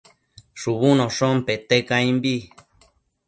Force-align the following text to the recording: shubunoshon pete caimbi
shubunoshon 0.59 1.37
pete 1.45 1.77
caimbi 1.87 2.35